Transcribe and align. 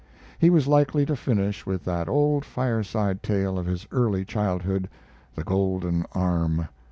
He 0.39 0.49
was 0.49 0.67
likely 0.67 1.05
to 1.05 1.15
finish 1.15 1.67
with 1.67 1.83
that 1.85 2.09
old 2.09 2.43
fireside 2.43 3.21
tale 3.21 3.59
of 3.59 3.67
his 3.67 3.85
early 3.91 4.25
childhood, 4.25 4.89
the 5.35 5.43
"Golden 5.43 6.07
Arm." 6.13 6.69